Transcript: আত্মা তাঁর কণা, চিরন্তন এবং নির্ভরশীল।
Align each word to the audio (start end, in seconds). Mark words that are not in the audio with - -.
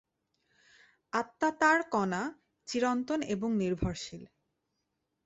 আত্মা 1.13 1.49
তাঁর 1.59 1.79
কণা, 1.91 2.21
চিরন্তন 2.67 3.19
এবং 3.33 3.49
নির্ভরশীল। 3.53 4.23